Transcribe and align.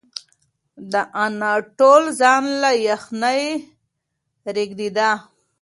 د 0.91 0.93
انا 1.25 1.53
ټول 1.77 2.03
ځان 2.19 2.43
له 2.61 2.71
یخنۍ 2.87 3.43
رېږدېده. 4.55 5.11